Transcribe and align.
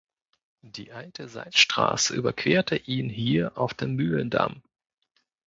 Die 0.63 0.91
Alte 0.93 1.27
Salzstraße 1.27 2.15
überquerte 2.15 2.75
ihn 2.75 3.07
hier 3.07 3.55
auf 3.55 3.75
dem 3.75 3.93
Mühlendamm. 3.97 4.63